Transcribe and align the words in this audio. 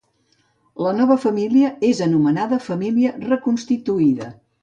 La 0.85 0.93
nova 0.99 1.17
família 1.25 1.69
és 1.89 2.01
anomenada 2.07 2.59
família 2.71 3.13
reconstituïda. 3.27 4.35